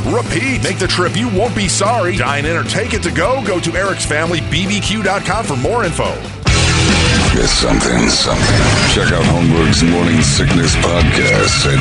[0.00, 0.62] repeat.
[0.62, 2.16] Make the trip, you won't be sorry.
[2.16, 3.44] Dine in or take it to go.
[3.44, 6.12] Go to ericsfamilybbq.com for more info.
[7.32, 8.60] It's something, something.
[8.92, 11.78] Check out Holmberg's Morning Sickness Podcast at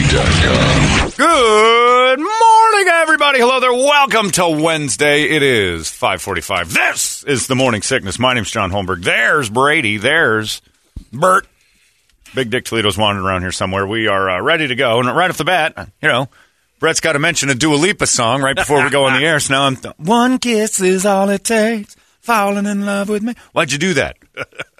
[0.00, 1.10] 98kupd.com.
[1.16, 3.40] Good morning, everybody.
[3.40, 3.72] Hello there.
[3.72, 5.24] Welcome to Wednesday.
[5.24, 6.72] It is 545.
[6.72, 8.18] This is the Morning Sickness.
[8.18, 9.04] My name's John Holmberg.
[9.04, 9.98] There's Brady.
[9.98, 10.62] There's
[11.12, 11.46] Bert.
[12.34, 13.86] Big Dick Toledo's wandering around here somewhere.
[13.86, 15.00] We are uh, ready to go.
[15.00, 16.28] And right off the bat, you know,
[16.80, 19.38] Brett's got to mention a Dua Lipa song right before we go on the air.
[19.38, 21.94] So now I'm th- one kiss is all it takes.
[22.20, 23.34] Falling in love with me.
[23.52, 24.16] Why'd you do that?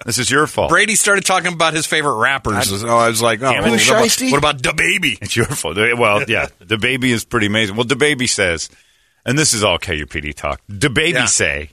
[0.05, 0.69] This is your fault.
[0.69, 2.69] Brady started talking about his favorite rappers.
[2.81, 4.31] so I was like, oh, well, what, about, Shiesty?
[4.31, 5.17] what about the baby?
[5.21, 5.75] It's your fault.
[5.75, 7.75] Well, yeah, the baby is pretty amazing.
[7.75, 8.69] Well, the baby says,
[9.25, 10.61] and this is all KUPD talk.
[10.69, 11.25] The baby Yeah.
[11.25, 11.69] say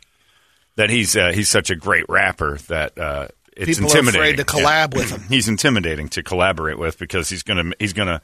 [0.76, 4.20] that he's uh, he's such a great rapper that uh, it's People are intimidating.
[4.20, 5.20] afraid to collab with him.
[5.28, 8.22] He's intimidating to collaborate with because he's gonna he's gonna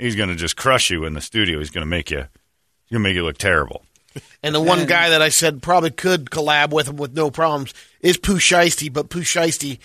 [0.00, 1.58] he's gonna just crush you in the studio.
[1.58, 3.84] He's gonna make you he's gonna make you look terrible.
[4.42, 7.74] And the one guy that I said probably could collab with him with no problems
[8.00, 9.78] is Pooh Shiesty, but Pooh Shiesty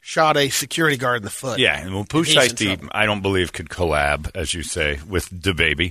[0.00, 1.58] shot a security guard in the foot.
[1.58, 2.88] Yeah, and well, Pooh Shiesty.
[2.92, 5.90] I don't believe could collab, as you say, with the baby.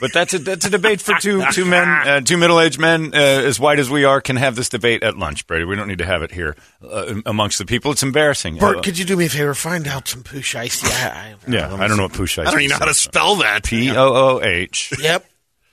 [0.00, 3.12] But that's a that's a debate for two two men, uh, two middle aged men
[3.14, 5.64] uh, as white as we are can have this debate at lunch, Brady.
[5.64, 7.92] We don't need to have it here uh, amongst the people.
[7.92, 8.56] It's embarrassing.
[8.56, 9.54] Bert, Uh, could you do me a favor?
[9.54, 10.90] Find out some Pooh Shiesty.
[10.90, 12.46] I, I, yeah, I don't know what Pooh Shiesty.
[12.46, 13.64] I don't even know how to spell that.
[13.64, 13.96] P O
[14.38, 15.24] O H Yep.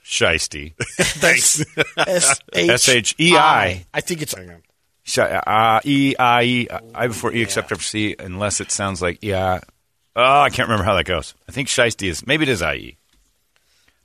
[0.04, 0.74] Shiesty.
[0.98, 1.64] Thanks.
[1.96, 3.84] S h e i.
[3.92, 4.34] I think it's.
[5.04, 9.18] Sh- uh, E I E I before E except for C unless it sounds like
[9.22, 9.60] yeah.
[10.16, 11.34] Oh, I can't remember how that goes.
[11.48, 12.96] I think Shiesty is maybe it is I E.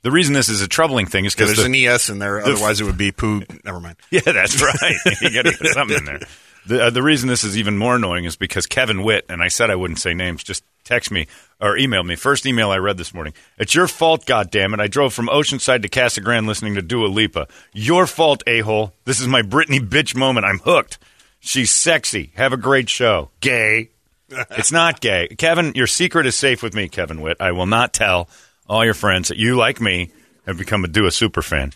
[0.02, 2.40] The reason this is a troubling thing is because there's an ES in there.
[2.42, 3.42] the- Otherwise, it would be poo.
[3.64, 3.96] Never mind.
[4.10, 4.96] Yeah, that's right.
[5.20, 6.20] you got to get something in there.
[6.66, 9.48] The, uh, the reason this is even more annoying is because Kevin Witt, and I
[9.48, 11.26] said I wouldn't say names, just text me
[11.60, 12.16] or email me.
[12.16, 13.32] First email I read this morning.
[13.58, 14.80] It's your fault, goddammit.
[14.80, 17.46] I drove from Oceanside to Casa Grande listening to Dua Lipa.
[17.72, 18.92] Your fault, a-hole.
[19.04, 20.44] This is my Britney bitch moment.
[20.46, 20.98] I'm hooked.
[21.40, 22.32] She's sexy.
[22.36, 23.30] Have a great show.
[23.40, 23.90] Gay.
[24.50, 25.28] it's not gay.
[25.38, 27.38] Kevin, your secret is safe with me, Kevin Witt.
[27.40, 28.28] I will not tell
[28.70, 30.10] all your friends that you, like me,
[30.46, 31.72] have become a Dua super fan.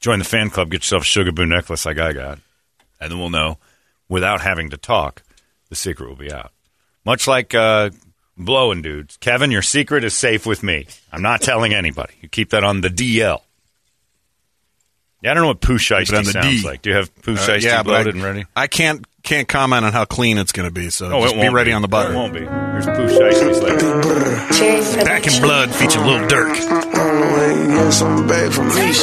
[0.00, 2.38] Join the fan club, get yourself a sugar boo necklace like I got,
[3.00, 3.58] and then we'll know
[4.08, 5.22] without having to talk.
[5.70, 6.52] The secret will be out.
[7.04, 7.90] Much like uh,
[8.36, 9.16] blowing dudes.
[9.18, 10.86] Kevin, your secret is safe with me.
[11.12, 12.14] I'm not telling anybody.
[12.20, 13.40] You keep that on the DL.
[15.22, 16.66] Yeah, I don't know what Pooh Shiesty sounds D.
[16.66, 16.82] like.
[16.82, 18.44] Do you have poo Uh, shiesty yeah, but loaded I, and ready?
[18.54, 20.88] I can't can't comment on how clean it's going to be.
[20.90, 22.12] So Oh, just be won't ready on the button.
[22.12, 22.40] It won't be.
[22.40, 25.04] Here's Pooh Shiesty's later.
[25.04, 26.54] Back in blood, featuring Lil Durk.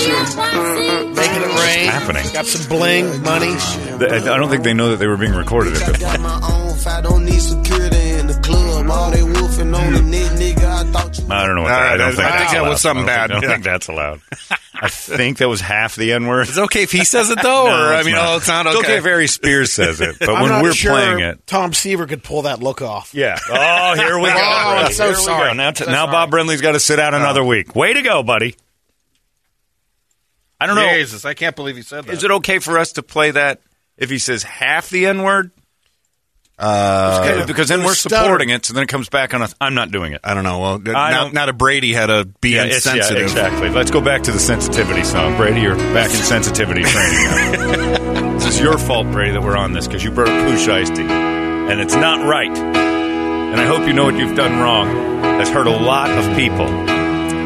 [0.05, 1.89] Making it rain.
[1.89, 2.23] happening?
[2.33, 3.47] Got some bling, money.
[3.55, 6.21] I don't think they know that they were being recorded at this point.
[6.21, 8.89] my own if I don't need security in the club.
[8.89, 10.63] All they wolfing on the nigga.
[10.65, 11.19] I thought.
[11.31, 13.09] I don't know what All that, uh, I don't think I think that was something
[13.09, 14.21] I don't think- bad, I don't think that's allowed.
[14.85, 16.47] I think that was half the N word.
[16.47, 18.77] It's okay if he says it though, or I mean, oh, it's not okay.
[18.77, 21.45] It's okay if Harry Spears says it, but I'm when not we're sure playing it,
[21.47, 23.13] Tom Seaver could pull that look off.
[23.13, 23.37] yeah.
[23.49, 24.35] Oh, here we go.
[24.35, 25.53] Oh, I'm so sorry.
[25.55, 26.11] Now, t- So now sorry.
[26.11, 27.17] Bob Brenly's got to sit out oh.
[27.17, 27.75] another week.
[27.75, 28.55] Way to go, buddy.
[30.59, 30.89] I don't know.
[30.93, 32.13] Jesus, I can't believe he said that.
[32.13, 33.61] Is it okay for us to play that
[33.97, 35.51] if he says half the N word?
[36.57, 38.23] Uh, because then we're stutter.
[38.23, 39.53] supporting it, so then it comes back on us.
[39.59, 40.21] I'm not doing it.
[40.23, 40.59] I don't know.
[40.59, 43.23] Well, I now, don't- now that Brady had to be Yeah, it's- yeah, insensitive.
[43.23, 43.69] exactly.
[43.69, 45.35] Let's go back to the sensitivity song.
[45.35, 49.87] Brady, you're back in sensitivity training this is your fault, Brady, that we're on this
[49.87, 51.07] because you brought up Pooh Shiesty.
[51.09, 52.55] And it's not right.
[52.55, 55.21] And I hope you know what you've done wrong.
[55.21, 56.67] That's hurt a lot of people.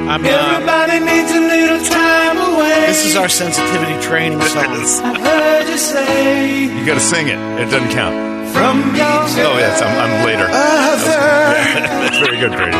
[0.09, 2.87] I'm, uh, Everybody needs a little time away.
[2.87, 4.65] this is our sensitivity training song.
[4.65, 7.37] I've heard you say You got to sing it.
[7.61, 8.15] It doesn't count.
[8.51, 10.47] from your Oh yes, I'm, I'm later.
[10.47, 12.77] That's very good, Brady.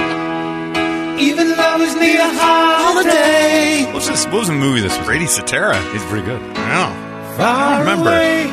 [1.23, 3.85] Even lovers need a holiday.
[3.85, 5.05] What was, this, what was the movie this was?
[5.05, 5.77] Brady Cetera.
[5.91, 6.41] He's pretty good.
[6.55, 7.35] Oh.
[7.37, 8.09] Far remember.
[8.09, 8.45] away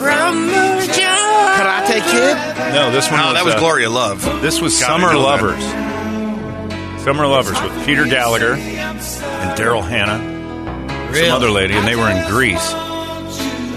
[0.00, 1.52] from the joy.
[1.60, 2.36] Karate Kid.
[2.72, 3.20] No, this one.
[3.20, 4.22] No, was, that was uh, Glory of Love.
[4.40, 5.58] This was Gotta Summer Lovers.
[5.60, 5.91] that.
[7.04, 9.00] Summer Lovers with Peter Gallagher and
[9.58, 10.18] Daryl Hannah,
[11.14, 12.72] some other lady, and they were in Greece.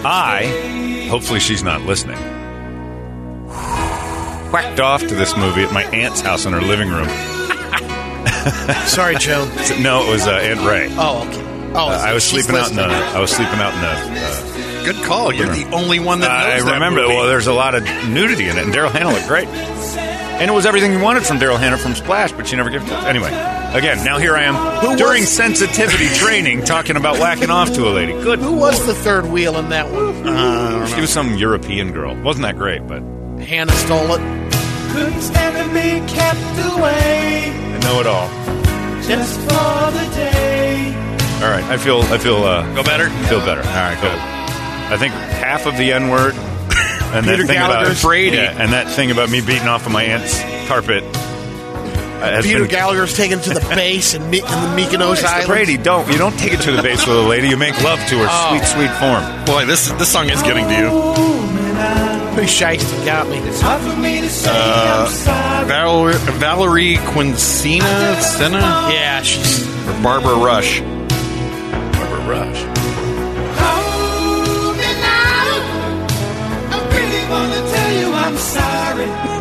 [0.05, 2.17] I, hopefully she's not listening,
[4.51, 7.07] whacked off to this movie at my aunt's house in her living room.
[8.87, 9.47] Sorry, Joan.
[9.81, 10.87] No, it was uh, Aunt Ray.
[10.91, 11.41] Oh, okay.
[11.73, 12.83] Oh, Uh, I was sleeping out in the.
[12.83, 13.87] I was sleeping out in the.
[13.87, 15.33] Uh, Good call.
[15.33, 17.07] You're the only one that I knows that remember.
[17.07, 19.47] Well, there's a lot of nudity in it, and Daryl Hannah looked great.
[20.39, 22.83] And it was everything you wanted from Daryl Hannah from Splash, but she never gave
[22.83, 23.05] it to us.
[23.05, 23.29] Anyway,
[23.73, 27.87] again, now here I am Who during was- sensitivity training talking about whacking off to
[27.87, 28.11] a lady.
[28.13, 28.39] Good.
[28.39, 30.87] Who was the third wheel in that one?
[30.87, 32.15] She was some European girl.
[32.21, 33.01] Wasn't that great, but
[33.43, 34.19] Hannah stole it.
[34.91, 38.27] Couldn't stand to be kept away I know it all.
[39.03, 40.93] just for the day.
[41.43, 42.01] All right, I feel.
[42.03, 42.43] I feel.
[42.43, 43.09] Uh, Go better?
[43.27, 43.61] Feel better.
[43.61, 44.19] All right, good.
[44.91, 46.33] I think half of the N word
[47.13, 48.37] and Peter that thing Gallagher's about Brady.
[48.37, 51.03] yeah, and that thing about me beating off of my aunt's carpet.
[51.05, 54.49] has Peter been- Gallagher's taken to the base in, Mi- in the
[54.81, 55.25] Mykonos Mr.
[55.25, 55.47] Islands.
[55.47, 57.47] Brady, don't you don't take it to the base with a lady.
[57.49, 58.49] You make love to her, Oh.
[58.49, 59.23] sweet, sweet form.
[59.45, 60.89] Boy, this this song is getting to you.
[62.35, 63.37] Pretty shiesty got me.
[63.37, 67.79] It's hard for me to say Uh, Val- Valerie Quennessen
[68.51, 70.81] Yeah, she's or Barbara Rush.
[70.81, 72.74] Barbara Rush.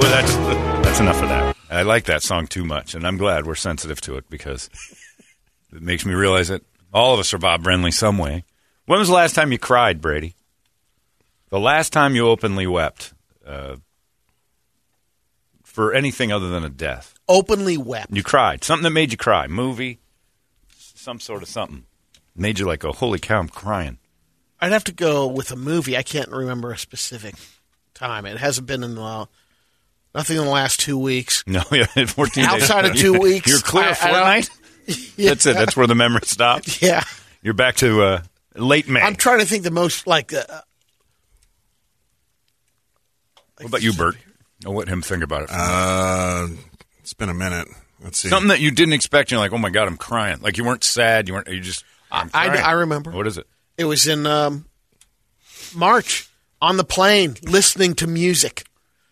[0.04, 0.36] Well, that's
[0.86, 1.56] that's enough of that.
[1.70, 4.68] I like that song too much, and I'm glad we're sensitive to it because
[5.74, 6.60] it makes me realize that
[6.92, 8.44] all of us are Bob Brenly some way.
[8.84, 10.34] When was the last time you cried, Brady?
[11.48, 13.14] The last time you openly wept
[13.46, 13.76] uh,
[15.62, 17.14] for anything other than a death?
[17.26, 18.12] openly wept.
[18.14, 18.62] You cried.
[18.62, 19.46] Something that made you cry.
[19.46, 20.00] Movie,
[20.76, 21.84] some sort of something.
[22.36, 23.96] Made you like, oh, holy cow, I'm crying.
[24.60, 25.96] I'd have to go with a movie.
[25.96, 27.36] I can't remember a specific
[27.94, 28.26] time.
[28.26, 29.28] It hasn't been in the
[30.14, 31.44] nothing in the last two weeks.
[31.46, 32.52] No, yeah, 14 days.
[32.52, 34.50] Outside of two weeks, You're clear I- of I don't-
[35.16, 35.55] That's it.
[35.55, 36.82] That's where the memory stops.
[36.82, 37.02] Yeah,
[37.43, 38.22] You're back to uh,
[38.55, 39.00] late May.
[39.00, 40.32] I'm trying to think the most like.
[40.34, 40.44] Uh,
[43.58, 44.16] what about you, Bert?
[44.66, 45.49] I'll let him think about it.
[45.52, 46.49] Uh,
[47.00, 47.69] it's been a minute.
[48.02, 48.28] Let's see.
[48.28, 49.31] Something that you didn't expect.
[49.31, 50.40] You're like, oh my god, I'm crying.
[50.40, 51.28] Like you weren't sad.
[51.28, 51.49] You weren't.
[51.49, 51.84] You just.
[52.10, 52.62] I'm I, crying.
[52.64, 53.10] I remember.
[53.10, 53.46] What is it?
[53.78, 54.67] It was in um,
[55.75, 56.28] March
[56.60, 58.64] on the plane listening to music.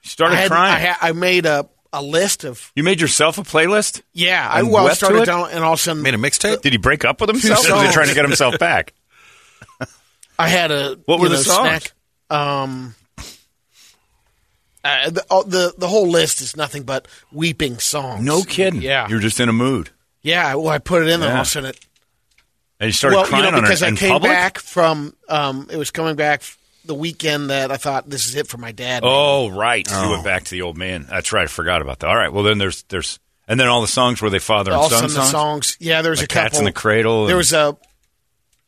[0.03, 0.75] You started I, had, crying.
[0.75, 4.03] I, ha- I made a, a list of you made yourself a playlist.
[4.13, 4.49] yeah.
[4.51, 5.27] I well I started it?
[5.27, 6.61] down and all of a sudden Made a mixtape.
[6.63, 7.69] Did he break up with himself?
[7.71, 8.95] Or was he trying to get himself back?
[10.39, 11.69] I had a What were you the songs?
[11.69, 11.93] Snack.
[12.31, 12.95] Um,
[14.85, 18.25] uh, the, all- the the whole list is nothing but weeping songs.
[18.25, 18.83] No kidding.
[18.83, 19.91] Yeah, You're just in a mood,
[20.23, 20.55] yeah.
[20.55, 21.41] Well, I put it in, and all Yeah.
[21.41, 21.79] of a sudden, it,
[22.81, 24.33] and you started well, crying you know, because I came public.
[24.33, 26.43] back from, um, it was coming back
[26.85, 29.03] the weekend that I thought this is it for my dad.
[29.05, 29.89] Oh, right.
[29.91, 30.23] You went oh.
[30.25, 31.07] back to the old man.
[31.09, 31.45] That's right.
[31.45, 32.09] I forgot about that.
[32.09, 32.33] All right.
[32.33, 33.19] Well, then there's there's
[33.49, 35.31] and then all the songs were they father and all of a son the songs.
[35.31, 35.77] songs.
[35.81, 36.43] Yeah, there's Like a couple.
[36.51, 37.77] Cats in the Cradle There and- was a.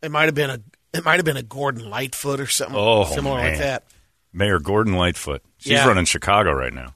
[0.02, 0.58] It might have been a.
[0.92, 3.50] It might have been a Gordon Lightfoot or something Oh, similar man.
[3.52, 3.84] like that.
[4.32, 5.42] Mayor Gordon Lightfoot.
[5.58, 5.86] She's Yeah.
[5.88, 6.94] running Chicago right now.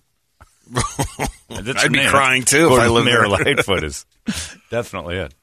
[1.48, 2.10] That's I'd be name.
[2.10, 3.54] crying, too, if Gordon I lived Mayor there.
[3.54, 4.04] Lightfoot is
[4.70, 5.34] definitely it.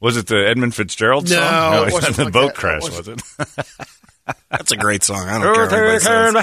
[0.00, 1.88] Was it the Edmund Fitzgerald No, song?
[1.88, 2.50] it wasn't the like boat that.
[2.50, 3.22] It crash, wasn't.
[3.38, 3.66] was it?
[4.50, 5.28] That's a great song.
[5.28, 6.34] I don't care what anybody says.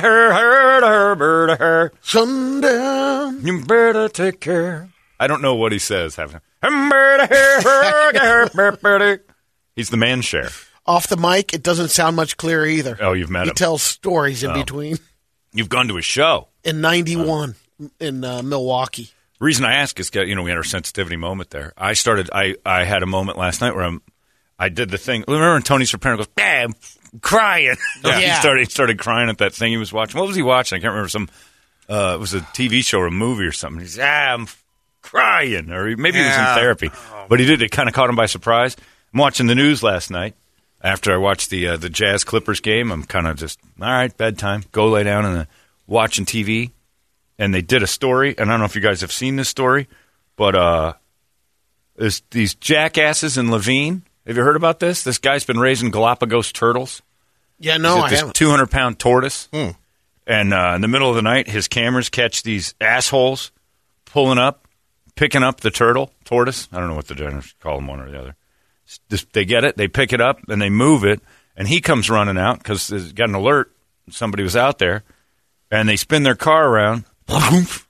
[2.02, 3.46] Sundown.
[3.46, 4.90] You better take care.
[5.20, 6.16] I don't know what he says.
[9.76, 10.50] He's the man share.
[10.86, 12.98] Off the mic, it doesn't sound much clearer either.
[13.02, 13.54] Oh, you've met he him.
[13.56, 14.50] He tells stories Oh.
[14.54, 14.98] in between.
[15.54, 16.48] You've gone to his show.
[16.64, 17.56] In '91
[18.00, 19.10] in uh, Milwaukee.
[19.40, 21.74] reason I ask is, you know, we had our sensitivity moment there.
[21.78, 22.30] I started.
[22.34, 24.02] I I had a moment last night where I'm.
[24.60, 25.24] I did the thing.
[25.28, 26.74] Remember when Tony Soprano goes, "Yeah, I'm
[27.22, 28.20] crying." Yeah.
[28.20, 30.20] he started he started crying at that thing he was watching.
[30.20, 30.78] What was he watching?
[30.78, 31.10] I can't remember.
[31.10, 31.30] Some.
[31.90, 33.80] Uh, it was a TV show or a movie or something.
[33.80, 34.48] He's, ah, I'm
[35.02, 36.92] crying, or he- maybe he was in therapy.
[37.30, 37.62] But he did.
[37.62, 38.76] It kind of caught him by surprise.
[39.14, 40.36] I'm watching the news last night.
[40.82, 44.16] After I watched the uh, the Jazz Clippers game, I'm kind of just all right.
[44.16, 44.64] Bedtime.
[44.72, 45.46] Go lay down and uh,
[45.88, 46.72] watching TV
[47.40, 49.48] and they did a story, and I don't know if you guys have seen this
[49.50, 49.88] story,
[50.36, 50.94] but uh,
[51.96, 54.02] there's these jackasses in Laveen.
[54.28, 55.04] Have you heard about this?
[55.04, 57.02] This guy's been raising Galapagos turtles.
[57.60, 58.36] Yeah, no, I this haven't.
[58.36, 59.48] 200 pound tortoise.
[60.28, 63.52] And uh, in the middle of the night, his cameras catch these assholes
[64.06, 64.68] pulling up,
[65.16, 66.68] picking up the turtle, tortoise.
[66.74, 68.36] I don't know what the generals call them, one or the other.
[69.10, 71.22] Just, they get it, they pick it up, and they move it,
[71.56, 73.72] and he comes running out because he's got an alert.
[74.10, 75.04] Somebody was out there,
[75.72, 77.06] and they spin their car around,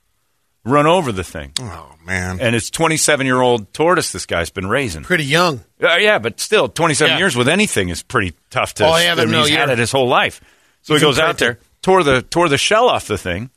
[0.64, 1.52] run over the thing.
[1.60, 2.40] Oh man.
[2.40, 5.02] And it's 27 year old tortoise this guy's been raising.
[5.02, 5.60] Pretty young.
[5.82, 7.18] Uh, yeah, but still, 27 Yeah.
[7.18, 8.86] years with anything is pretty tough to.
[8.86, 10.40] Oh, yeah, I mean, no, he's had it his whole life.
[10.82, 13.50] So he goes out there, tore the tore the shell off the thing,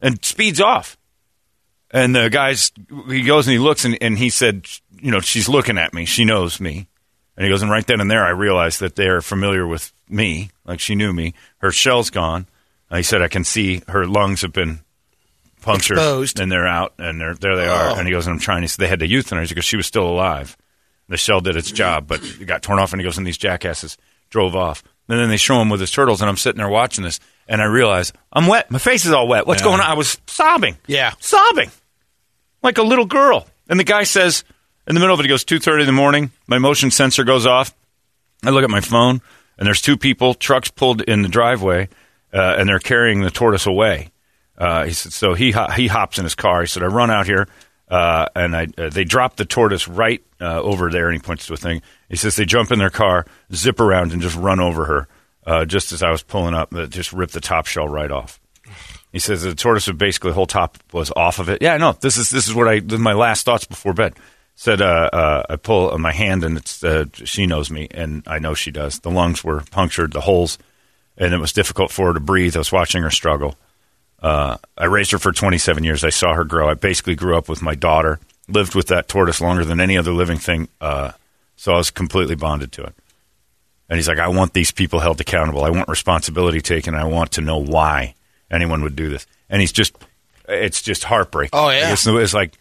[0.00, 0.96] and speeds off.
[1.90, 2.70] And the guy's
[3.08, 4.66] he goes and he looks and, and he said,
[5.00, 6.04] you know, she's looking at me.
[6.04, 6.88] She knows me.
[7.36, 10.50] And he goes, and right then and there, I realized that they're familiar with me,
[10.64, 11.34] like she knew me.
[11.58, 12.46] Her shell's gone.
[12.90, 14.80] Uh, he said, I can see her lungs have been
[15.72, 16.40] punctured, Exposed.
[16.40, 17.98] and they're out, and they're, there they are.
[17.98, 18.78] And he goes, and I'm trying to.
[18.78, 20.56] They had to euthanize because she was still alive.
[21.08, 23.38] The shell did its job, but it got torn off, and he goes, and these
[23.38, 23.96] jackasses
[24.30, 24.82] drove off.
[25.08, 27.62] And then they show him with his turtles, and I'm sitting there watching this, and
[27.62, 28.70] I realize I'm wet.
[28.70, 29.46] My face is all wet.
[29.46, 29.68] What's Yeah.
[29.68, 29.86] going on?
[29.86, 30.76] I was sobbing.
[30.86, 31.12] Yeah.
[31.20, 31.70] sobbing
[32.62, 33.46] like a little girl.
[33.68, 34.44] And the guy says,
[34.86, 37.46] in the middle of it, he goes, 2.30 in the morning, my motion sensor goes
[37.46, 37.74] off.
[38.44, 39.20] I look at my phone,
[39.58, 41.88] and there's two people, trucks pulled in the driveway,
[42.34, 44.10] uh, and they're carrying the tortoise away.
[44.58, 46.62] Uh, he said, so he, he hops in his car.
[46.62, 47.46] He said, I run out here,
[47.88, 51.46] uh, and I, uh, they drop the tortoise right uh, over there, and he points
[51.46, 51.80] to a thing.
[52.08, 53.24] He says, they jump in their car,
[53.54, 55.08] zip around, and just run over her.
[55.46, 58.40] Uh, just as I was pulling up, uh, just ripped the top shell right off.
[59.12, 61.62] He says the tortoise was basically the whole top was off of it.
[61.62, 64.14] Yeah, no, this is this is what I this is my last thoughts before bed.
[64.54, 66.84] Said I pull my hand and it's
[67.24, 69.00] she knows me and I know she does.
[69.00, 70.58] The lungs were punctured, the holes,
[71.16, 72.54] and it was difficult for her to breathe.
[72.54, 73.56] I was watching her struggle.
[74.20, 76.04] Uh, I raised her for 27 years.
[76.04, 76.68] I saw her grow.
[76.68, 78.18] I basically grew up with my daughter.
[78.48, 80.68] Lived with that tortoise longer than any other living thing.
[80.80, 81.12] Uh,
[81.56, 82.94] so I was completely bonded to it.
[83.88, 85.64] And he's like, I want these people held accountable.
[85.64, 86.94] I want responsibility taken.
[86.94, 88.14] I want to know why
[88.50, 89.26] anyone would do this.
[89.48, 89.96] And he's just,
[90.48, 91.58] it's just heartbreaking.
[91.58, 91.92] Oh, yeah.
[91.92, 92.54] It's, it's like,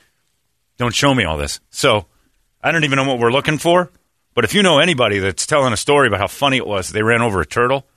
[0.78, 1.60] don't show me all this.
[1.70, 2.06] So
[2.62, 3.92] I don't even know what we're looking for.
[4.34, 7.02] But if you know anybody that's telling a story about how funny it was, they
[7.02, 7.88] ran over a turtle.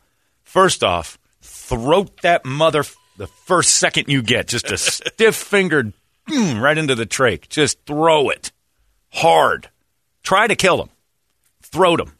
[0.42, 2.82] First off, throat that mother
[3.20, 5.92] the first second you get, just a stiff fingered
[6.26, 7.50] right into the trach.
[7.50, 8.50] Just throw it
[9.10, 9.68] hard.
[10.22, 10.88] Try to kill them.
[11.60, 12.16] Throw them.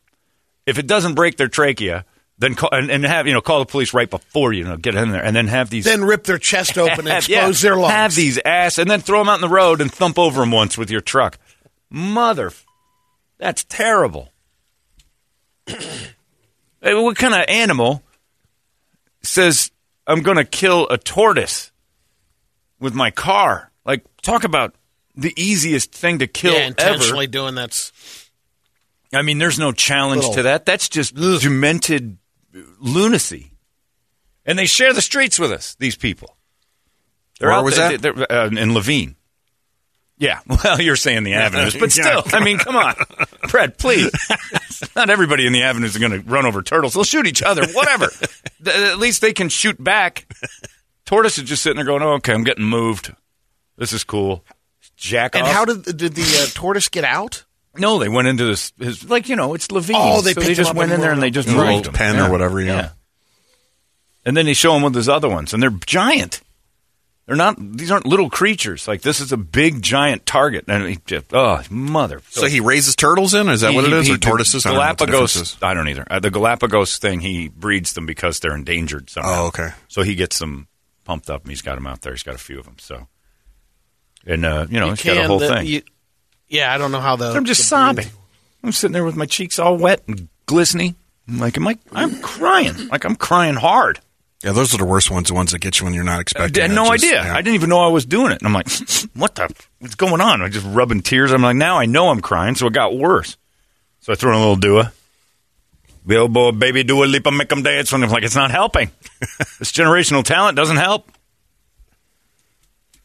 [0.66, 2.04] If it doesn't break their trachea,
[2.36, 4.94] then call, and, and have you know call the police right before you know get
[4.94, 7.78] in there, and then have these Then rip their chest open and expose yeah, their
[7.78, 7.94] lungs.
[7.94, 10.50] Have these ass, and then throw them out in the road and thump over them
[10.50, 11.38] once with your truck.
[11.88, 12.52] Mother,
[13.38, 14.28] that's terrible.
[16.82, 18.02] Hey, what kind of animal
[19.22, 19.70] says
[20.10, 21.70] I'm going to kill a tortoise
[22.80, 23.70] with my car?
[23.84, 24.74] Like, talk about
[25.14, 26.68] the easiest thing to kill yeah, ever.
[26.68, 27.92] intentionally doing that's
[29.12, 30.66] I mean, there's no challenge Little- to that.
[30.66, 32.18] That's just demented
[32.78, 33.52] lunacy.
[34.46, 36.36] And they share the streets with us, these people.
[37.40, 38.02] Where was there- that?
[38.02, 39.16] they're, uh, in Laveen.
[40.20, 42.94] Yeah, well, you're saying the avenues, but still, I mean, come on,
[43.48, 44.10] Fred, please.
[44.96, 46.92] Not everybody in the avenues are going to run over turtles.
[46.92, 48.10] They'll shoot each other, whatever.
[48.66, 50.30] At least they can shoot back.
[51.06, 53.14] Tortoise is just sitting there going, oh, "Okay, I'm getting moved.
[53.78, 54.44] This is cool."
[54.96, 55.52] Jack and off.
[55.52, 57.44] how did did the uh, tortoise get out?
[57.78, 58.74] No, they went into this.
[58.78, 59.94] His, like you know, it's Laveen.
[59.94, 61.86] Oh, they so they just went in there and they just In a little moved
[61.86, 61.92] him.
[61.94, 62.90] pen or whatever, yeah.
[64.26, 66.42] And then they show him with his other ones, and they're giant.
[67.30, 67.54] They're not.
[67.60, 68.88] These aren't little creatures.
[68.88, 70.64] Like this is a big, giant target.
[70.66, 72.22] And he just, oh, mother.
[72.30, 73.48] So he raises turtles in?
[73.48, 74.10] Is that what it is?
[74.10, 74.66] or tortoises?
[74.66, 75.36] I don't know the Galapagos.
[75.36, 75.56] is.
[75.62, 76.04] I don't either.
[76.10, 79.44] Uh, the Galapagos thing, he breeds them because they're endangered somehow.
[79.44, 79.68] Oh, okay.
[79.86, 80.66] So he gets them
[81.04, 82.12] pumped up, and he's got them out there.
[82.12, 82.78] He's got a few of them.
[82.80, 83.06] So,
[84.26, 85.66] and uh, you know, You he's got a whole the- thing.
[85.68, 85.82] you-
[86.48, 87.26] yeah, I don't know how the.
[87.30, 88.06] I'm just the sobbing.
[88.06, 88.14] breed-
[88.64, 90.96] I'm sitting there with my cheeks all wet and glistening.
[91.28, 91.78] I'm like, am I?
[91.92, 92.88] I'm crying.
[92.88, 94.00] Like I'm crying hard.
[94.42, 96.62] Yeah, those are the worst ones, the ones that get you when you're not expecting.
[96.62, 97.24] I had no Just- idea.
[97.24, 97.34] yeah.
[97.34, 98.38] I didn't even know I was doing it.
[98.40, 98.68] And I'm like,
[99.14, 99.54] what the?
[99.80, 100.40] What's going on?
[100.40, 101.30] I'm just rubbing tears.
[101.32, 103.36] I'm like, now I know I'm crying, so it got worse.
[104.00, 104.92] So I threw in a little dua.
[106.06, 107.92] Billboard, baby, do a leap and make them dance.
[107.92, 108.90] And I'm like, it's not helping.
[109.58, 111.10] this generational talent doesn't help.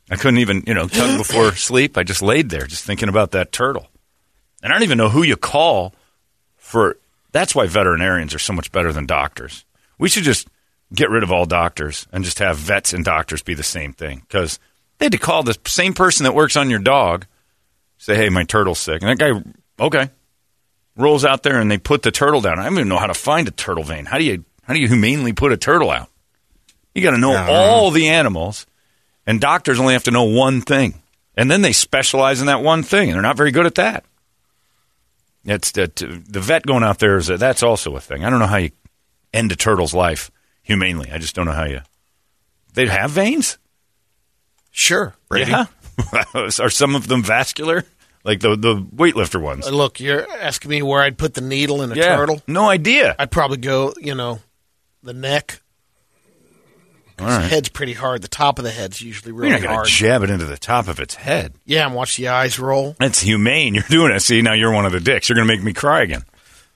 [0.09, 1.97] I couldn't even, you know, tug before sleep.
[1.97, 3.87] I just laid there, just thinking about that turtle.
[4.63, 5.93] And I don't even know who you call
[6.57, 6.97] for.
[7.33, 9.65] That's why veterinarians are so much better than doctors.
[9.99, 10.47] We should just
[10.93, 14.21] get rid of all doctors and just have vets and doctors be the same thing.
[14.27, 14.59] Because
[14.97, 17.25] they had to call the same person that works on your dog,
[17.97, 19.41] say, "Hey, my turtle's sick," and that guy,
[19.83, 20.09] okay,
[20.95, 22.59] rolls out there and they put the turtle down.
[22.59, 24.05] I don't even know how to find a turtle vein.
[24.05, 26.09] How do you how do you humanely put a turtle out?
[26.93, 28.65] You got to know Yeah, I don't all the animals,
[29.27, 31.01] and doctors only have to know one thing,
[31.35, 34.05] and then they specialize in that one thing, and they're not very good at that.
[35.43, 38.23] It's that uh, the vet going out there is a, that's also a thing.
[38.25, 38.71] I don't know how you
[39.33, 40.31] end a turtle's life
[40.65, 41.11] humanely.
[41.11, 41.81] I just don't know how you.
[42.73, 43.57] They have veins.
[44.71, 45.15] Sure.
[45.33, 45.65] Yeah.
[46.59, 47.85] Are some of them vascular?
[48.25, 49.67] Like the the weightlifter ones?
[49.67, 52.41] Uh, look, you're asking me where I'd put the needle in a yeah, turtle.
[52.47, 53.15] No idea.
[53.17, 54.39] I'd probably go, you know,
[55.03, 55.61] the neck.
[57.19, 57.43] All right.
[57.43, 58.21] The head's pretty hard.
[58.23, 59.87] The top of the head's usually really You're not going hard.
[59.87, 61.53] jab it into the top of its head.
[61.65, 62.95] yeah, and watch the eyes roll.
[62.99, 63.73] That's humane.
[63.75, 64.19] You're doing it.
[64.21, 65.29] See, now you're one of the dicks.
[65.29, 66.23] You're going to make me cry again.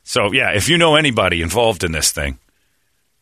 [0.03, 2.39] So yeah, if you know anybody involved in this thing,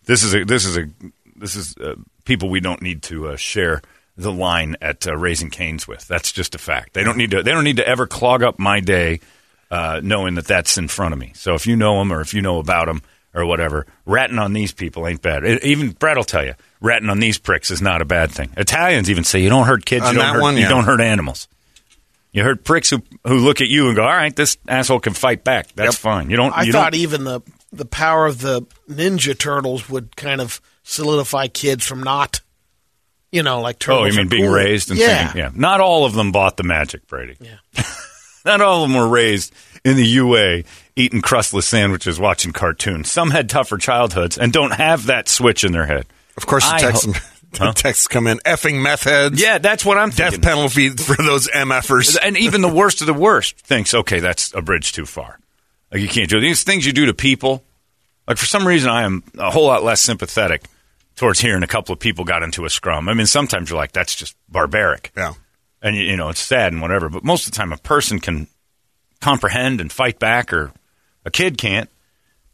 [0.08, 0.90] this is a this is a
[1.36, 1.96] this is uh,
[2.26, 3.82] people we don't need to uh, share
[4.18, 6.08] the line at uh, Raising Cane's with.
[6.08, 6.94] That's just a fact.
[6.94, 7.44] They don't need to.
[7.44, 9.20] They don't need to ever clog up my day
[9.70, 11.32] uh, knowing that that's in front of me.
[11.36, 13.02] So if you know them or if you know about them
[13.34, 15.44] or whatever, ratting on these people ain't bad.
[15.44, 18.52] It, even Brett will tell you, ratting on these pricks is not a bad thing.
[18.58, 20.70] Italians even say you don't hurt kids, On you don't hurt, one, you yeah.
[20.70, 21.48] don't hurt animals.
[22.32, 25.14] You hurt pricks who who look at you and go, "All right, this asshole can
[25.14, 25.74] fight back.
[25.74, 26.56] That's fine." You don't.
[26.56, 30.62] I you thought don't, even the the power of the Ninja Turtles would kind of
[30.84, 32.42] solidify kids from not,
[33.32, 34.04] you know, like turtles.
[34.04, 34.54] Oh, you mean being cool.
[34.54, 35.26] raised and yeah.
[35.26, 35.52] thinking, yeah.
[35.54, 37.36] Not all of them bought the magic, Brady.
[37.40, 37.58] Yeah.
[38.46, 40.64] Not all of them were raised in the UA
[40.96, 43.12] eating crustless sandwiches, watching cartoons.
[43.12, 46.06] Some had tougher childhoods and don't have that switch in their head.
[46.38, 47.12] Of course, the I texts, ho-
[47.52, 48.38] the texts come in.
[48.40, 49.42] Effing meth heads.
[49.42, 50.42] Yeah, that's what I'm Death thinking.
[50.42, 52.18] penalty for those MFers.
[52.22, 55.40] And even the worst of the worst thinks, okay, that's a bridge too far.
[55.92, 56.42] Like you can't do it.
[56.42, 57.64] these things you do to people.
[58.28, 60.66] Like for some reason, I am a whole lot less sympathetic
[61.16, 63.08] towards hearing a couple of people got into a scrum.
[63.10, 65.12] I mean, sometimes you're like, that's just barbaric.
[65.16, 65.34] Yeah.
[65.82, 67.10] and you, you know it's sad and whatever.
[67.10, 68.48] But most of the time, a person can
[69.22, 70.72] comprehend and fight back, or
[71.26, 71.90] a kid can't.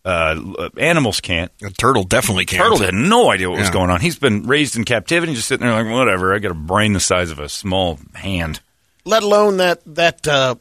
[0.05, 1.49] Uh, animals can't.
[1.63, 2.61] A turtle definitely can't.
[2.61, 4.01] Turtle had no idea what was going on.
[4.01, 6.33] He's been raised in captivity, just sitting there like whatever.
[6.35, 8.59] I got a brain the size of a small hand.
[9.05, 10.55] Let alone that that uh,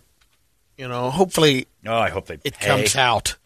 [0.76, 2.66] you know, hopefully Oh, I hope they it pay.
[2.66, 3.36] comes out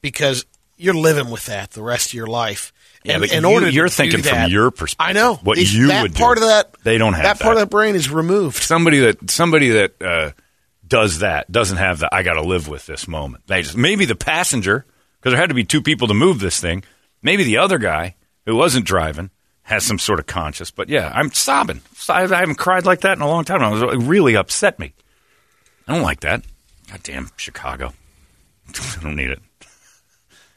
[0.00, 0.44] because
[0.76, 2.72] you're living with that the rest of your life.
[3.04, 5.56] Yeah, And but in you- order you're do thinking from your perspective, I know what
[5.56, 6.18] These- you that would do.
[6.22, 6.74] part of that.
[6.84, 8.62] They don't have that part of the brain is removed.
[8.62, 10.30] somebody that somebody that uh,
[10.86, 13.46] does that doesn't have the I got to live with this moment.
[13.48, 14.86] They just maybe the passenger
[15.20, 16.84] because there had to be two people to move this thing.
[17.22, 18.14] Maybe the other guy
[18.46, 19.30] who wasn't driving
[19.62, 20.70] has some sort of conscience.
[20.70, 21.80] But yeah, I'm sobbing.
[22.08, 23.62] I haven't cried like that in a long time.
[23.62, 24.92] It really upset me.
[25.88, 26.44] I don't like that.
[26.92, 27.94] Goddamn Chicago.
[28.68, 29.40] I don't need it.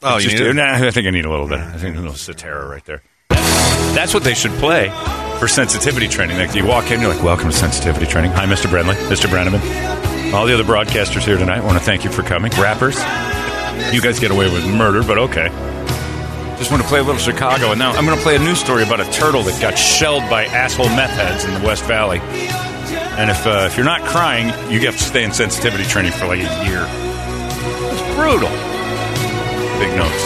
[0.02, 0.54] Oh, you Just- need it?
[0.54, 1.60] Nah, I think I need a little bit.
[1.60, 3.02] I think a little Cetera right there.
[3.30, 4.90] That's what they should play
[5.38, 6.36] for sensitivity training.
[6.36, 8.66] Like you walk in, you're like, "Welcome to sensitivity training." Hi, Mr.
[8.66, 9.30] Brenly, Mr.
[9.30, 11.60] Brennaman, all the other broadcasters here tonight.
[11.62, 12.52] I want to thank you for coming.
[12.60, 12.98] Rappers,
[13.94, 15.48] you guys get away with murder, but okay.
[16.58, 18.58] Just want to play a little Chicago, and now I'm going to play a news
[18.60, 22.18] story about a turtle that got shelled by asshole meth heads in the West Valley.
[23.18, 26.26] And if uh, if you're not crying, you have to stay in sensitivity training for
[26.26, 26.84] like a year.
[27.92, 28.50] It's brutal.
[29.78, 30.24] Big notes.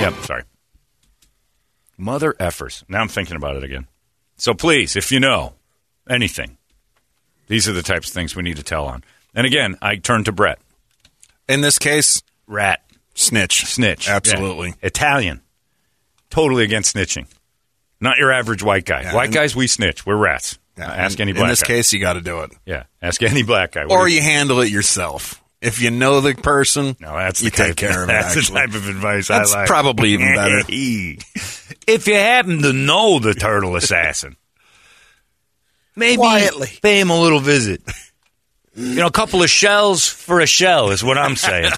[0.00, 0.42] Yep, sorry.
[1.98, 2.82] Mother effers.
[2.88, 3.86] Now I'm thinking about it again.
[4.36, 5.52] So please, if you know
[6.08, 6.56] anything,
[7.46, 9.04] these are the types of things we need to tell on.
[9.34, 10.58] And again, I turn to Brett.
[11.48, 12.80] In this case, Rat.
[13.14, 13.66] snitch.
[13.66, 14.08] Snitch.
[14.08, 14.68] Absolutely.
[14.68, 14.74] Yeah.
[14.82, 15.40] Italian.
[16.30, 17.26] Totally against snitching.
[18.00, 19.02] Not your average white guy.
[19.02, 20.06] Yeah, white guys, we snitch.
[20.06, 20.58] We're rats.
[20.80, 21.66] Yeah, ask any black In this guy.
[21.68, 22.52] case, you got to do it.
[22.66, 22.84] Yeah.
[23.02, 23.86] Ask any black guy.
[23.86, 25.42] What Or you handle it yourself.
[25.60, 28.12] If you know the person, No, that's you the take type, care of it.
[28.12, 29.68] That's the type of advice That's I like.
[29.68, 30.62] probably even better.
[30.68, 34.36] if you happen to know the turtle assassin,
[35.96, 36.68] maybe Quietly.
[36.82, 37.82] pay him a little visit.
[38.74, 41.72] You know, a couple of shells for a shell is what I'm saying.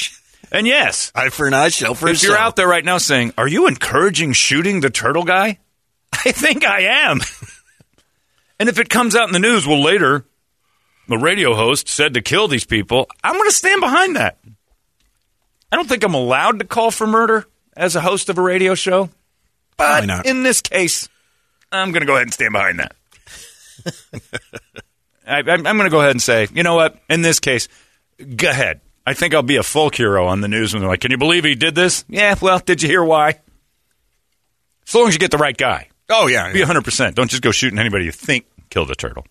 [0.52, 2.14] and yes, Eye for an eye, shell for a shell.
[2.14, 5.58] if you're out there right now saying, "Are you encouraging shooting the turtle guy?"
[6.12, 7.20] I think I am.
[8.58, 10.24] And if it comes out in the news, well, later
[11.08, 13.06] the radio host said to kill these people.
[13.22, 14.38] I'm going to stand behind that.
[15.70, 18.74] I don't think I'm allowed to call for murder as a host of a radio
[18.74, 19.10] show,
[19.76, 20.26] but not.
[20.26, 21.08] in this case,
[21.70, 22.96] I'm going to go ahead and stand behind that.
[25.26, 26.98] I, I'm, I'm going to go ahead and say, you know what?
[27.10, 27.68] In this case,
[28.36, 28.80] go ahead.
[29.06, 31.18] I think I'll be a folk hero on the news when they're like, "Can you
[31.18, 32.34] believe he did this?" Yeah.
[32.40, 33.38] Well, did you hear why?
[34.88, 36.84] As long as you get the right guy, oh yeah, be 100.
[36.84, 39.26] percent Don't just go shooting anybody you think killed a turtle.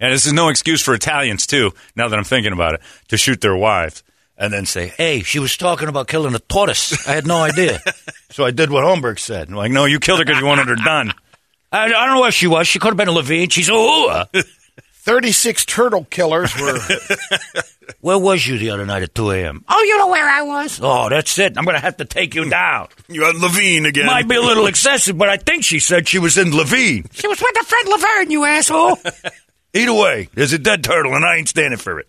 [0.00, 1.72] And this is no excuse for Italians too.
[1.96, 4.04] Now that I'm thinking about it, to shoot their wives
[4.36, 7.06] and then say, "Hey, she was talking about killing a tortoise.
[7.08, 7.80] I had no idea,
[8.30, 10.68] so I did what Holmberg said." And like, no, you killed her because you wanted
[10.68, 11.12] her done.
[11.72, 12.66] I, I don't know where she was.
[12.66, 13.52] She could have been a Laveen.
[13.52, 14.28] She's a hooah.
[15.00, 16.78] 36 turtle killers were.
[18.00, 19.64] Where was you the other night at 2 a.m.?
[19.68, 20.78] Oh, you know where I was?
[20.82, 21.56] Oh, that's it.
[21.56, 22.88] I'm going to have to take you down.
[23.08, 24.06] you had Laveen again.
[24.06, 27.08] Might be a little excessive, but I think she said she was in Laveen.
[27.12, 28.98] She was with a friend Laverne, you asshole.
[29.74, 32.08] Either way, there's a dead turtle, and I ain't standing for it.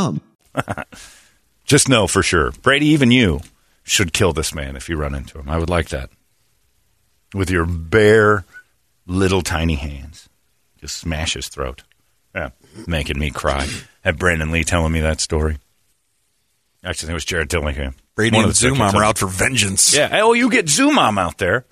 [1.65, 3.41] Just know for sure, Brady, even you
[3.83, 5.49] should kill this man if you run into him.
[5.49, 6.09] I would like that.
[7.33, 8.45] With your bare,
[9.07, 10.27] little, tiny hands.
[10.79, 11.83] Just smash his throat.
[12.35, 12.49] Yeah,
[12.87, 13.67] making me cry.
[14.03, 15.57] Have Brandon Lee telling me that story.
[16.83, 17.93] Actually, think it was Jared Dillingham.
[18.15, 19.95] Brady One and Zoomom are out for vengeance.
[19.95, 20.21] Yeah.
[20.23, 21.65] Oh, you get Zoomom out there.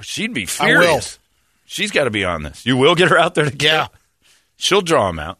[0.00, 1.18] She'd be furious.
[1.66, 2.64] She's got to be on this.
[2.64, 3.56] You will get her out there to.
[3.64, 3.88] Yeah.
[4.56, 5.38] She'll draw him out.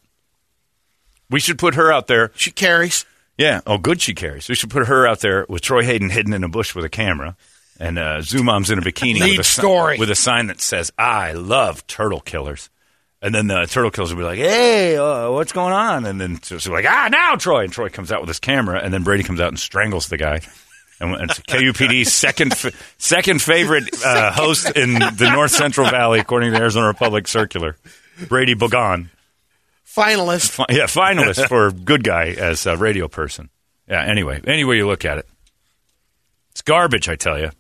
[1.31, 2.33] We should put her out there.
[2.35, 3.05] She carries.
[3.37, 3.61] Yeah.
[3.67, 4.01] Oh, good.
[4.01, 4.49] She carries.
[4.49, 6.89] We should put her out there with Troy Hayden hidden in a bush with a
[6.89, 7.37] camera,
[7.79, 9.99] and uh, Zoomom's in a bikini Lead with, a, story.
[9.99, 12.71] with a sign that says "I love turtle killers."
[13.21, 16.41] And then the turtle killers will be like, "Hey, uh, what's going on?" And then
[16.43, 19.03] she'll be like, "Ah, now Troy." And Troy comes out with his camera, and then
[19.05, 20.41] Brady comes out and strangles the guy.
[21.01, 22.55] And it's KUPD's second
[22.99, 27.77] second favorite uh, host in the North Central Valley, according to the Arizona Republic Circular,
[28.29, 29.09] Brady Bogan
[29.99, 30.51] finalist.
[30.51, 33.51] Fi- yeah, finalist for good guy as a radio person.
[33.89, 34.03] Yeah.
[34.03, 35.27] Anyway, any way you look at it,
[36.53, 37.09] it's garbage.
[37.09, 37.51] I tell you.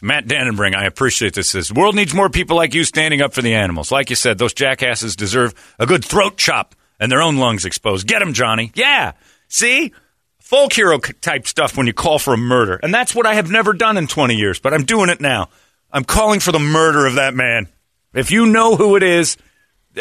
[0.00, 1.50] Matt Dannenbring, I appreciate this.
[1.50, 3.90] This world needs more people like you standing up for the animals.
[3.90, 8.06] Like you said, those jackasses deserve a good throat chop and their own lungs exposed.
[8.06, 8.70] Get them, Johnny.
[8.74, 9.12] Yeah.
[9.48, 9.92] See.
[10.38, 12.80] Folk hero type stuff when you call for a murder.
[12.82, 15.50] And that's what I have never done in 20 years, but I'm doing it now.
[15.92, 17.68] I'm calling for the murder of that man.
[18.14, 19.36] If you know who it is,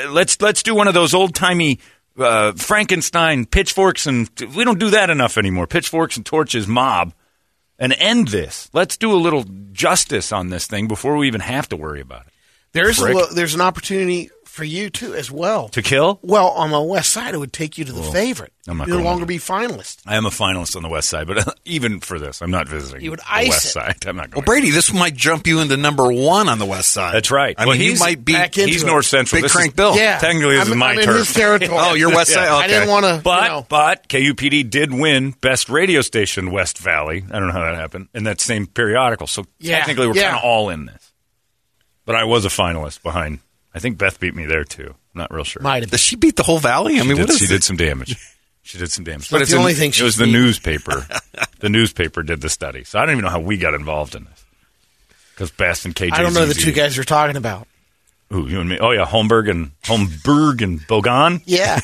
[0.10, 1.80] let's let's do one of those old timey
[2.18, 5.68] uh, Frankenstein pitchforks and we don't do that enough anymore.
[5.68, 7.14] Pitchforks and torches mob
[7.80, 8.70] and end this.
[8.74, 12.28] Let's do a little justice on this thing before we even have to worry about
[12.28, 12.34] it.
[12.74, 16.20] There's a, there's an opportunity for you too as well to kill.
[16.24, 18.52] Well, on the west side, it would take you to the well, favorite.
[18.68, 20.02] I'm not no longer be finalist.
[20.06, 22.68] I am a finalist on the west side, but uh, even for this, I'm not
[22.68, 23.04] visiting.
[23.04, 23.70] You would the ice west it.
[23.70, 23.96] side.
[24.08, 24.32] I'm not.
[24.32, 27.14] Going well, Brady, this might jump you into number one on the west side.
[27.14, 27.56] That's right.
[27.58, 28.36] I well, mean, he might be.
[28.52, 29.38] he's north central.
[29.38, 29.96] Big this crank is, Bill.
[29.96, 31.08] Yeah, technically, this I'm, is my I'm turf.
[31.08, 31.72] In his territory.
[31.80, 32.46] oh, your west side.
[32.46, 32.56] Yeah.
[32.56, 32.64] Okay.
[32.64, 33.22] I didn't want to.
[33.24, 33.66] But you know.
[33.70, 37.24] but KUPD did win best radio station West Valley.
[37.32, 39.28] I don't know how that happened in that same periodical.
[39.28, 40.32] So Yeah, technically, we're yeah.
[40.32, 41.14] kind of all in this.
[42.06, 43.40] But I was a finalist behind.
[43.74, 44.96] I think Beth beat me there too.
[45.14, 45.62] I'm not real sure.
[45.62, 45.92] might have.
[45.92, 46.96] Does she beat the whole valley?
[46.96, 47.50] I She mean, did, what is she it?
[47.50, 48.16] did some damage.
[48.64, 49.30] She did some damage.
[49.30, 51.08] But it's the in- only thing It she's was the newspaper.
[51.60, 54.26] the newspaper did the study, so I don't even know how we got involved in
[54.26, 54.46] this.
[55.34, 56.14] Because Beth and KJ.
[56.14, 57.68] I don't know the two guys you're talking about.
[58.30, 58.78] Who you and me?
[58.80, 61.42] Oh yeah, Holmberg and Holmberg and Bogan.
[61.46, 61.80] Yeah,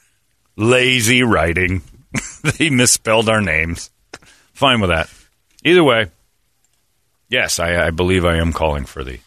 [0.56, 1.82] Lazy writing.
[2.58, 3.90] they misspelled our names.
[4.54, 5.10] Fine with that.
[5.64, 6.06] Either way,
[7.28, 9.18] yes, I, I believe I am calling for the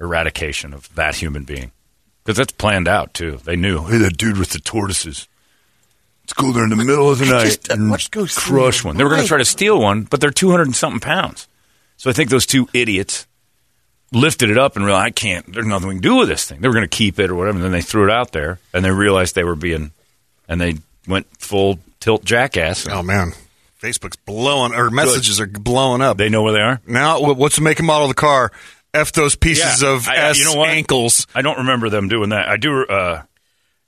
[0.00, 1.72] eradication of that human being
[2.24, 3.38] because that's planned out too.
[3.44, 3.84] They knew.
[3.84, 5.26] Hey, that dude with the tortoises.
[6.22, 8.58] Let's go there in the middle of the night just- uh, and what goes through
[8.58, 8.96] crush one.
[8.96, 11.48] They were going to try to steal one, but they're two hundred and something pounds.
[11.96, 13.26] So I think those two idiots
[14.12, 15.52] lifted it up and realized I can't.
[15.52, 16.60] There's nothing we can do with this thing.
[16.60, 17.56] They were going to keep it or whatever.
[17.56, 19.90] And then they threw it out there, and they realized they were being,
[20.48, 22.86] and they went full tilt jackass.
[22.88, 23.32] Oh man,
[23.82, 26.18] Facebook's blowing, or messages are blowing up.
[26.18, 26.80] They know where they are.
[26.86, 28.52] now, what's the make and model of the car?
[28.94, 30.70] F those pieces Yeah, of I- I- S you know what?
[30.70, 31.26] ankles.
[31.34, 32.48] I don't remember them doing that.
[32.48, 32.84] I do.
[32.86, 33.22] Uh,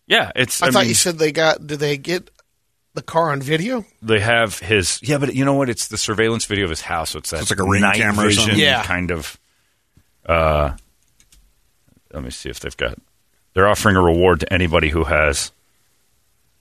[0.06, 0.62] yeah, it's.
[0.62, 1.66] I, I, thought mean, you said they got.
[1.66, 2.30] Did they get
[2.94, 3.84] the car on video?
[4.02, 5.00] they have his.
[5.02, 5.68] Yeah, but you know what?
[5.70, 7.10] It's the surveillance video of his house.
[7.10, 8.58] So it's that it's like a ring night camera or something?
[8.58, 8.82] Yeah.
[8.82, 9.38] kind of.
[10.26, 10.76] Uh,
[12.12, 12.98] let me see if they've got.
[13.54, 15.50] They're offering a reward to anybody who has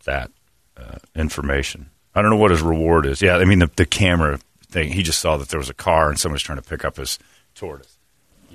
[0.05, 0.31] that
[0.77, 1.89] uh, information.
[2.15, 3.21] I don't know what his reward is.
[3.21, 4.91] Yeah, I mean the the camera thing.
[4.91, 6.97] He just saw that there was a car and someone was trying to pick up
[6.97, 7.19] his
[7.53, 7.97] tortoise.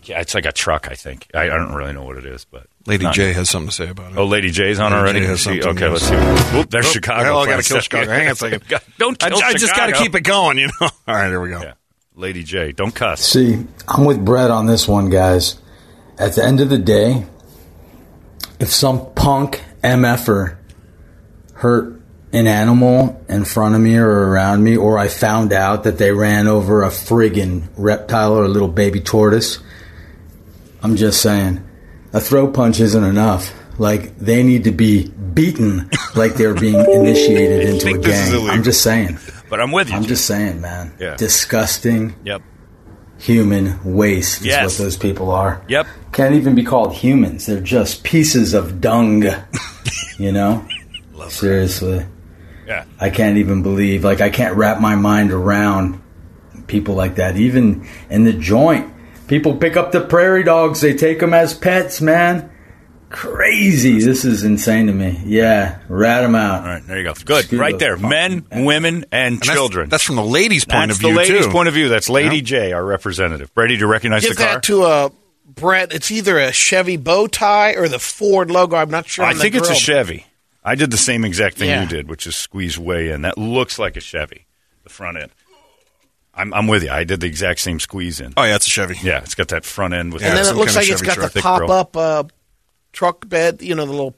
[0.08, 0.88] Yeah, it's like a truck.
[0.90, 1.28] I think.
[1.34, 3.74] I, I don't really know what it is, but Lady not- J has something to
[3.74, 4.18] say about it.
[4.18, 5.20] Oh, Lady J's on Lady already.
[5.20, 6.58] J has She- something, okay, let's see.
[6.58, 7.24] Oop, there's Oh, Chicago.
[7.24, 7.80] hell, I for gotta kill.
[7.80, 8.10] Chicago.
[8.10, 8.62] Hang on a second.
[8.98, 10.72] don't I, kill I just got to keep it going, you know.
[11.08, 11.60] All right, here we go.
[11.62, 11.72] Yeah.
[12.16, 13.20] Lady J, don't cuss.
[13.20, 15.56] See, I'm with Brett on this one, guys.
[16.18, 17.26] At the end of the day,
[18.60, 20.56] if some punk MFer
[21.54, 22.00] hurt
[22.32, 26.12] an animal in front of me or around me, or I found out that they
[26.12, 29.58] ran over a friggin' reptile or a little baby tortoise,
[30.84, 31.66] I'm just saying,
[32.12, 33.52] a throw punch isn't enough.
[33.78, 38.34] Like, they need to be beaten like they're being initiated into a think this is
[38.34, 38.50] gang.
[38.50, 39.18] I'm just saying.
[39.50, 39.96] But I'm with you.
[39.96, 40.94] I'm just saying, man.
[41.00, 41.16] Yeah.
[41.16, 42.42] Disgusting Yep.
[43.18, 44.40] human waste.
[44.42, 44.78] Is Yes.
[44.78, 45.62] what those people are.
[45.68, 45.86] Yep.
[46.12, 47.46] Can't even be called humans.
[47.46, 49.24] They're just pieces of dung.
[50.18, 50.64] you know.
[51.28, 52.04] Seriously.
[52.66, 52.84] Yeah.
[53.00, 56.00] I can't even believe, like, I can't wrap my mind around
[56.66, 57.36] people like that.
[57.36, 58.92] Even in the joint,
[59.28, 62.50] people pick up the prairie dogs, they take them as pets, man.
[63.10, 64.00] Crazy.
[64.00, 65.22] This is insane to me.
[65.24, 66.62] Yeah, rat them out.
[66.62, 67.14] All right, there you go.
[67.24, 67.44] Good.
[67.44, 67.96] Screw right those there.
[67.96, 69.88] fucking Men, women, and, that's- children.
[69.88, 71.14] That's, from the ladies' point That's of view too.
[71.14, 71.52] the ladies' too.
[71.52, 71.88] point of view.
[71.88, 73.54] That's Lady J, our representative.
[73.54, 74.54] Brady, do you recognize Give the car?
[74.54, 75.08] that to uh,
[75.46, 75.92] Brett.
[75.92, 78.74] It's either a Chevy bow tie or the Ford logo.
[78.76, 79.24] I'm not sure.
[79.24, 79.74] I on the think it's a.
[79.76, 80.26] Chevy.
[80.64, 81.82] I did the same exact thing Yeah.
[81.82, 83.22] you did, which is squeeze way in.
[83.22, 84.46] That looks like a Chevy,
[84.82, 85.30] the front end.
[86.36, 86.90] I'm, I'm with you.
[86.90, 88.34] I did the exact same squeeze in.
[88.36, 88.96] Oh yeah, it's a Chevy.
[89.02, 91.32] Yeah, it's got that front end with And then it looks like it's got truck.
[91.32, 91.72] the pop grill.
[91.72, 92.24] up uh,
[92.92, 93.62] truck bed.
[93.62, 94.16] You know, the little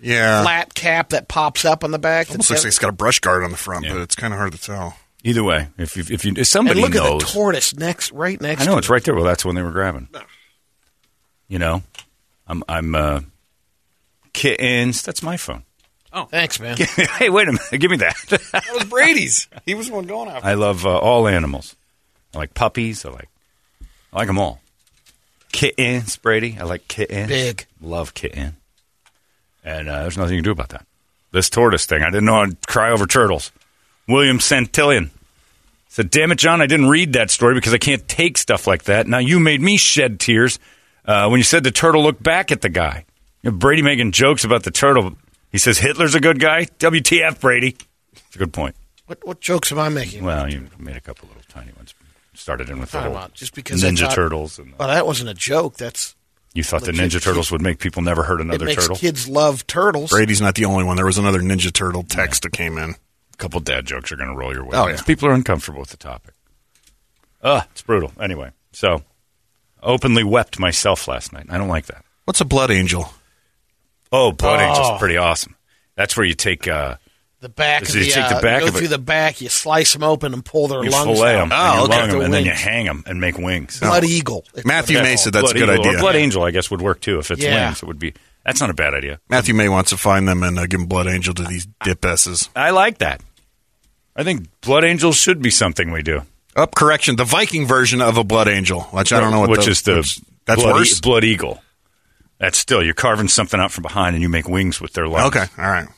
[0.00, 0.42] Yeah.
[0.42, 2.28] flat cap that pops up on the back.
[2.30, 3.92] Almost looks like it's got a brush guard on the front, Yeah.
[3.94, 4.96] but it's kind of hard to tell.
[5.24, 8.40] Either way, if you, if you if and look knows, at the tortoise next, right
[8.40, 8.62] next.
[8.62, 8.92] I know to it's it.
[8.92, 9.14] right there.
[9.14, 10.08] Well, that's when they were grabbing.
[11.48, 11.82] You know,
[12.46, 13.20] I'm I'm uh,
[14.32, 15.02] kittens.
[15.02, 15.64] That's my phone.
[16.16, 16.78] Oh, thanks, man.
[17.18, 17.78] hey, wait a minute.
[17.78, 18.16] Give me that.
[18.52, 19.48] That was Brady's.
[19.66, 20.48] He was the one going after.
[20.48, 21.76] I love uh, all animals.
[22.34, 23.04] I like puppies.
[23.04, 23.28] I like
[24.14, 24.60] I like them all.
[25.52, 26.56] Kittens, Brady.
[26.58, 27.28] I like kittens.
[27.28, 27.66] Big.
[27.82, 28.56] Love kitten.
[29.62, 30.86] And uh, there's nothing you can do about that.
[31.32, 32.02] This tortoise thing.
[32.02, 33.52] I didn't know I'd cry over turtles.
[34.08, 35.10] William Santillion
[35.88, 36.62] said, "Damn it, John!
[36.62, 39.06] I didn't read that story because I can't take stuff like that.
[39.06, 40.58] Now you made me shed tears
[41.04, 43.04] uh, when you said the turtle looked back at the guy.
[43.42, 45.16] You know, Brady making jokes about the turtle.
[45.56, 46.66] He says Hitler's a good guy.
[46.66, 47.76] WTF, Brady?
[48.12, 48.76] It's a good point.
[49.06, 50.22] What, what jokes am I making?
[50.22, 51.94] Well, you made a couple little tiny ones.
[52.34, 55.34] Started in with the whole just because Ninja thought- Turtles, and Well, that wasn't a
[55.34, 55.78] joke.
[55.78, 56.14] That's
[56.52, 58.96] you thought the Ninja Turtles would make people never hurt it another makes turtle.
[58.96, 60.10] kids love turtles.
[60.10, 60.96] Brady's not the only one.
[60.96, 62.90] There was another Ninja Turtle text that came in.
[62.90, 64.76] A couple dad jokes are going to roll your way.
[64.76, 65.00] Oh, yeah.
[65.04, 66.34] People are uncomfortable with the topic.
[67.42, 68.12] Ugh, it's brutal.
[68.20, 69.04] Anyway, so
[69.82, 71.46] openly wept myself last night.
[71.48, 72.04] I don't like that.
[72.26, 73.08] What's a blood angel?
[74.12, 74.62] Oh, Blood Oh.
[74.62, 75.54] Angel's pretty awesome.
[75.96, 76.96] That's where you take uh,
[77.40, 77.86] The back.
[77.86, 79.40] So of you the, take the uh, back go of it- through the back.
[79.40, 81.48] You slice them open and pull their you lungs fillet out.
[81.48, 82.00] them, Oh, and you okay.
[82.00, 83.80] lung 'em, The and then you hang them and make wings.
[83.80, 84.44] Blood eagle.
[84.64, 85.44] Matthew what May said called.
[85.44, 86.00] that's a good Eagle or idea.
[86.00, 87.18] Blood Angel, I guess, would work too.
[87.18, 87.66] If it's Yeah.
[87.66, 88.14] wings, it would be.
[88.44, 89.18] That's not a bad idea.
[89.28, 92.04] Matthew May wants to find them and uh, give them blood angel to these dip
[92.04, 92.48] S's.
[92.54, 93.20] I like that.
[94.14, 96.22] I think Blood Angels should be something we do.
[96.54, 99.64] Up correction, the Viking version of a blood angel, which I don't know what which
[99.66, 100.96] the- is the which- that's blood, worse.
[100.96, 101.60] E- blood eagle.
[102.38, 105.26] That's still you're carving something out from behind and you make wings with their legs.
[105.36, 105.88] Okay, all right.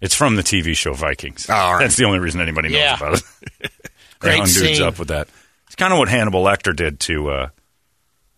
[0.00, 1.46] It's from the TV show Vikings.
[1.48, 1.80] Oh, all right.
[1.80, 2.96] That's the only reason anybody knows Yeah.
[2.96, 3.22] about it.
[3.60, 3.68] they
[4.20, 4.82] Great hung dudes scene.
[4.82, 5.28] up with that.
[5.66, 7.30] It's kind of what Hannibal Lecter did to.
[7.30, 7.48] Uh,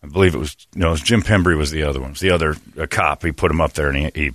[0.02, 2.10] I believe it was no, it was Jim Pembry was the other one.
[2.10, 3.22] It was the other uh, cop.
[3.24, 4.32] He put him up there and he, he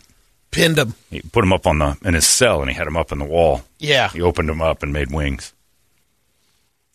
[0.51, 0.95] Pinned him.
[1.09, 3.19] he put him up on the in his cell and he had him up on
[3.19, 3.61] the wall.
[3.79, 4.09] Yeah.
[4.09, 5.53] He opened him up and made wings.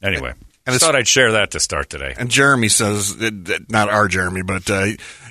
[0.03, 0.35] Anyway,
[0.67, 2.15] And I thought I'd share that to start today.
[2.19, 3.15] And Jeremy says,
[3.69, 4.87] not our Jeremy, but uh,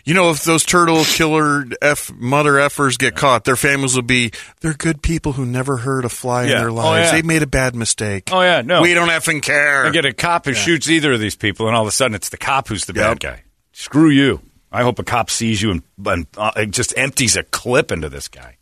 [0.05, 4.31] you know, if those turtle killer f mother effers get caught, their families will be
[4.61, 6.51] they're good people who never hurt a fly Yeah.
[6.53, 7.07] in their Oh, lives.
[7.07, 7.11] yeah.
[7.11, 8.29] They made a bad mistake.
[8.31, 9.85] Oh yeah, no, we don't effing care.
[9.85, 12.15] I get a cop who shoots either of these people, and all of a sudden
[12.15, 13.03] it's the cop who's the Yep.
[13.03, 13.43] bad guy.
[13.73, 14.41] Screw you.
[14.71, 18.27] I hope a cop sees you and, and uh, just empties a clip into this
[18.27, 18.54] guy.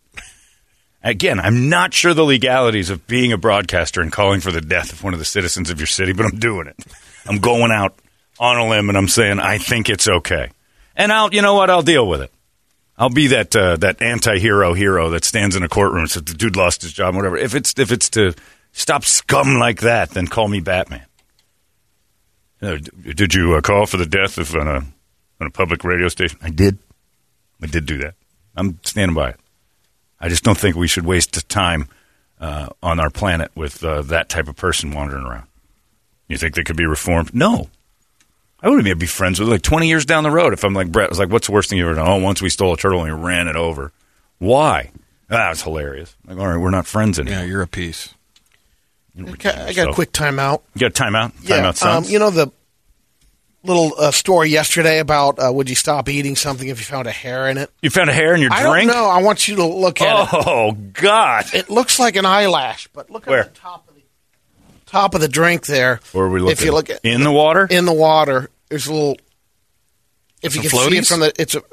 [1.03, 4.93] Again, I'm not sure the legalities of being a broadcaster and calling for the death
[4.93, 6.77] of one of the citizens of your city, but I'm doing it.
[7.25, 7.95] I'm going out
[8.39, 10.49] on a limb and I'm saying I think it's okay.
[10.95, 11.69] And I'll, you know what?
[11.69, 12.31] I'll deal with it.
[12.97, 16.35] I'll be that uh, that anti-hero hero that stands in a courtroom and says the
[16.35, 17.37] dude lost his job, whatever.
[17.37, 18.35] If it's if it's to
[18.71, 21.05] stop scum like that, then call me Batman.
[22.61, 22.77] Uh,
[23.15, 24.75] did you uh, call for the death of on a
[25.41, 26.37] on a public radio station?
[26.41, 26.77] I did.
[27.61, 28.13] I did do that.
[28.55, 29.39] I'm standing by it.
[30.19, 31.87] I just don't think we should waste time
[32.39, 35.47] uh, on our planet with uh, that type of person wandering around.
[36.27, 37.33] You think they could be reformed?
[37.33, 37.69] No.
[38.61, 40.91] I wouldn't even be friends with like 20 years down the road if I'm like
[40.91, 41.07] Brett.
[41.07, 42.07] I was like, what's the worst thing you ever done?
[42.07, 43.91] Oh, once we stole a turtle and we ran it over.
[44.39, 44.91] Why?
[45.29, 46.15] Ah, it's hilarious.
[46.25, 47.39] Like, all right, we're not friends anymore.
[47.39, 48.13] yeah, you're a piece.
[49.19, 50.61] Okay, I got a quick timeout.
[50.73, 51.33] You got a timeout?
[51.41, 52.51] Yeah, Timeout, um, you know the
[53.63, 57.11] little uh, story yesterday about uh, would you stop eating something if you found a
[57.11, 57.71] hair in it?
[57.81, 58.91] you found a hair in your I drink?
[58.91, 59.09] don't know.
[59.09, 60.45] I want you to look at it.
[60.45, 61.45] Oh, God.
[61.53, 63.39] It looks like an eyelash, but look Where?
[63.41, 64.01] at the top of the
[64.85, 65.99] top of the drink there.
[66.11, 66.51] Where are we looking?
[66.51, 67.67] If you look at in the water?
[67.69, 69.17] in the water, there's a little.
[70.41, 71.63] If you can see it from the, it's a.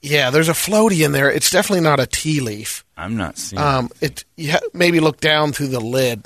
[0.00, 1.30] Yeah, there's a floaty in there.
[1.30, 2.84] It's definitely not a tea leaf.
[2.96, 3.60] I'm not seeing.
[3.60, 6.24] Um, it you ha- maybe look down through the lid.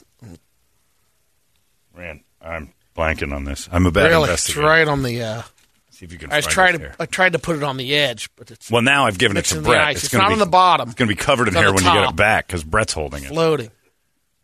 [1.96, 3.68] Man, I'm blanking on this.
[3.72, 4.66] I'm a bad really, it's investigator.
[4.66, 5.22] right on the.
[5.22, 5.42] Uh,
[5.90, 6.33] See if you can.
[6.33, 6.85] I was find trying it to.
[6.85, 6.94] here.
[6.98, 9.44] I tried to put it on the edge, but it's Well, now I've given it
[9.46, 9.81] to in the Brett.
[9.88, 10.05] ice.
[10.05, 10.88] It's gonna not be, on the bottom.
[10.88, 12.14] It's going to be covered in It's on hair the when you get top.
[12.14, 13.28] it back because Brett's holding it.
[13.28, 13.70] floating.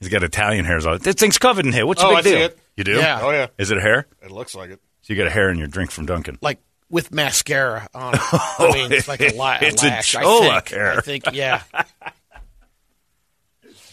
[0.00, 1.02] He's got Italian hairs on it.
[1.02, 1.84] This thing's covered in hair.
[1.86, 2.44] What's your Oh, big I see deal?
[2.46, 2.58] it.
[2.76, 2.92] You do?
[2.92, 3.20] Yeah.
[3.22, 3.46] Oh, yeah.
[3.58, 4.06] Is it hair?
[4.22, 4.80] It looks like it.
[5.02, 6.38] So you got a hair in your drink from Dunkin'.
[6.40, 8.14] like with mascara on.
[8.14, 8.20] it.
[8.32, 10.14] I mean, it's like a, la- a It's a lash.
[10.14, 10.68] I chola think.
[10.68, 10.92] hair.
[10.98, 11.24] I think.
[11.32, 11.62] Yeah,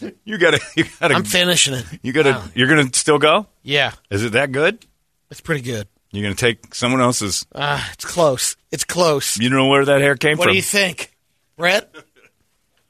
[0.24, 0.60] You got to.
[0.76, 1.84] You got to I'm finishing it.
[2.02, 2.42] You got to.
[2.54, 3.46] You're gonna still go?
[3.62, 4.84] Yeah, Is it that good?
[5.30, 5.88] it's pretty good.
[6.12, 7.46] You're gonna take someone else's.
[7.52, 8.56] Uh, it's close.
[8.70, 9.38] It's close.
[9.38, 10.50] You don't know where that hair came What from.
[10.50, 11.12] What do you think,
[11.56, 11.94] Brett?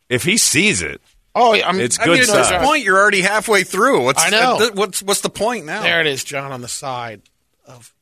[0.08, 1.00] if he sees it,
[1.38, 4.04] Oh, I'm, It's I good mean, at this point, you're already halfway through.
[4.04, 4.58] What's I know.
[4.58, 5.82] th- what's what's the point now?
[5.82, 7.20] There it is, John, on the side.
[7.66, 7.92] Of,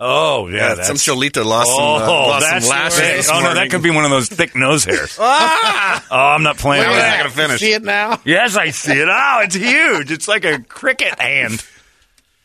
[0.00, 2.98] Oh yeah, Yeah, that's some Cholita lost Oh, some, uh, lost some lashes.
[2.98, 5.16] this Oh no, that could be one of those thick nose hairs.
[5.20, 7.16] oh, I'm not playing Look with that.
[7.16, 7.60] not gonna finish.
[7.60, 8.20] See it now?
[8.24, 9.08] Yes, I see it.
[9.10, 10.12] Oh, it's huge.
[10.12, 11.64] It's like a cricket hand.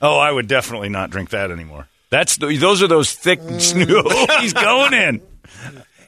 [0.01, 1.87] Oh, I would definitely not drink that anymore.
[2.09, 3.39] That's the, those are those thick.
[3.45, 5.21] Oh, he's going in.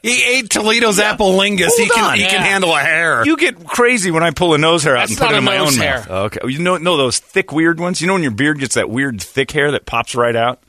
[0.02, 1.70] He ate Toledo's apple lingus.
[1.76, 2.16] he can on.
[2.16, 3.24] he can handle a hair.
[3.24, 5.44] You get crazy when I pull a nose hair out That's and put it in
[5.44, 5.96] my own hair.
[5.98, 6.06] mouth.
[6.10, 8.00] Oh, okay, you know, know those thick, weird ones.
[8.00, 10.60] You know when your beard gets that weird, thick hair that pops right out.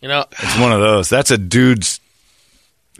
[0.00, 1.08] You know, It's one of those.
[1.08, 2.00] That's a dude's.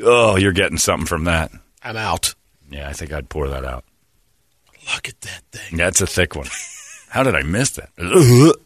[0.02, 1.50] Oh, you're getting something from that.
[1.82, 2.34] I'm out.
[2.70, 3.84] Yeah, I think I'd pour that out.
[4.94, 5.78] Look at that thing.
[5.78, 6.46] That's a thick one.
[7.08, 7.90] How did I miss that?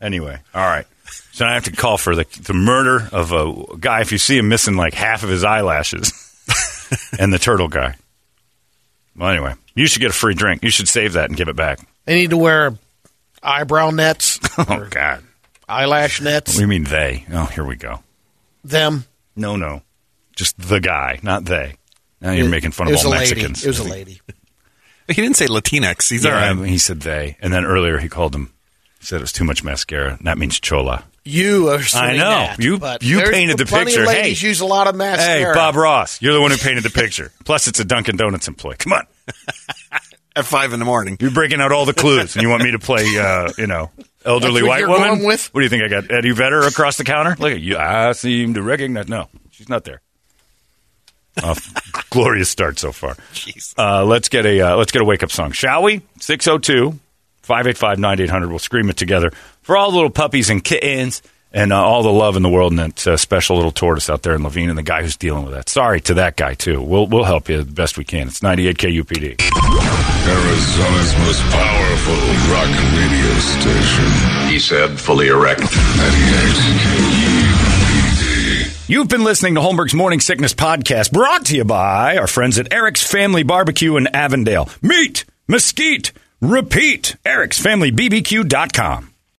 [0.00, 0.84] Anyway, all right.
[1.30, 4.00] So I have to call for the the murder of a guy.
[4.00, 6.10] If you see him missing like half of his eyelashes,
[7.20, 7.94] and the turtle guy.
[9.16, 10.64] Well, anyway, you should get a free drink.
[10.64, 11.78] You should save that and give it back.
[12.04, 12.74] They need to wear
[13.44, 15.22] eyebrow nets, Oh God,
[15.72, 16.52] eyelash nets.
[16.52, 17.24] what do you mean they?
[17.32, 18.02] Oh, here we go.
[18.64, 19.04] Them.
[19.34, 19.82] No, no,
[20.36, 21.76] just the guy, not they.
[22.20, 23.30] Now you're It- making fun of all a lady.
[23.42, 23.64] Mexicans.
[23.64, 24.20] It was a lady.
[25.08, 26.08] He didn't say Latinx.
[26.08, 26.68] He's Yeah, all right.
[26.68, 28.52] he said they, and then earlier he called them.
[29.00, 30.14] He said it was too much mascara.
[30.16, 31.04] And that means chola.
[31.24, 31.74] You are.
[31.80, 32.28] assuming know.
[32.46, 34.02] that, You- you painted the picture.
[34.02, 34.48] Of ladies Hey.
[34.48, 35.38] use a lot of mascara.
[35.48, 37.32] Hey, Bob Ross, you're the one who painted the picture.
[37.44, 38.76] Plus, it's a Dunkin' Donuts employee.
[38.78, 39.06] Come on,
[40.36, 41.16] At five in the morning.
[41.20, 43.90] you're breaking out all the clues, and you want me to play, uh, you know,
[44.24, 45.22] elderly white woman?
[45.24, 45.82] What do you think?
[45.82, 47.36] I got Eddie Vedder across the counter?
[47.38, 47.76] Look at you.
[47.76, 49.08] I seem to recognize.
[49.08, 50.00] No, she's not there.
[51.42, 51.54] Uh,
[52.10, 53.14] glorious start so far.
[53.32, 53.74] Jeez.
[53.78, 56.02] Uh, let's get a uh, let's get a wake up song, shall we?
[56.20, 56.98] 602
[57.42, 58.48] 585 9800.
[58.48, 59.30] We'll scream it together
[59.62, 62.72] for all the little puppies and kittens and uh, all the love in the world
[62.72, 65.44] and that uh, special little tortoise out there in Laveen and the guy who's dealing
[65.44, 65.68] with that.
[65.68, 66.80] Sorry to that guy, too.
[66.82, 68.28] We'll, we'll help you the best we can.
[68.28, 69.40] It's 98 KUPD.
[70.28, 72.14] Arizona's most powerful
[72.52, 74.48] rock radio station.
[74.50, 75.60] He said, fully erect.
[75.60, 75.68] 98
[76.82, 78.88] KUPD.
[78.88, 82.72] You've been listening to Holmberg's Morning Sickness Podcast, brought to you by our friends at
[82.72, 84.68] Eric's Family Barbecue in Avondale.
[84.82, 87.16] Meet, mesquite, repeat.
[87.24, 89.11] Eric'sFamilyBBQ.com.